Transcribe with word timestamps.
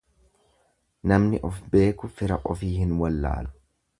Namni 1.11 1.41
of 1.49 1.59
beeku 1.75 2.11
fira 2.15 2.39
ufii 2.55 2.73
hin 2.81 2.97
wallaalu. 3.03 3.57